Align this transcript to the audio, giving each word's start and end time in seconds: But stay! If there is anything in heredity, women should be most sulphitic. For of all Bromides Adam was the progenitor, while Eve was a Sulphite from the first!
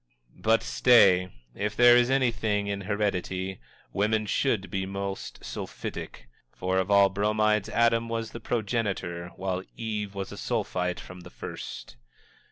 But 0.41 0.63
stay! 0.63 1.31
If 1.53 1.75
there 1.75 1.95
is 1.95 2.09
anything 2.09 2.65
in 2.65 2.81
heredity, 2.81 3.59
women 3.93 4.25
should 4.25 4.71
be 4.71 4.87
most 4.87 5.45
sulphitic. 5.45 6.27
For 6.55 6.79
of 6.79 6.89
all 6.89 7.09
Bromides 7.09 7.69
Adam 7.69 8.09
was 8.09 8.31
the 8.31 8.39
progenitor, 8.39 9.29
while 9.35 9.61
Eve 9.77 10.15
was 10.15 10.31
a 10.31 10.37
Sulphite 10.37 10.99
from 10.99 11.19
the 11.19 11.29
first! 11.29 11.97